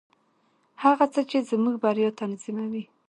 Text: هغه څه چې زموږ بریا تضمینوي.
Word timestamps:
هغه 0.83 1.05
څه 1.13 1.21
چې 1.29 1.37
زموږ 1.49 1.75
بریا 1.83 2.09
تضمینوي. 2.19 2.83